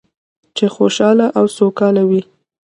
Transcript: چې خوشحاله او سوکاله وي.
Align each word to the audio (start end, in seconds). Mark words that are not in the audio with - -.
چې 0.57 0.65
خوشحاله 0.75 1.27
او 1.37 1.45
سوکاله 1.57 2.03
وي. 2.09 2.21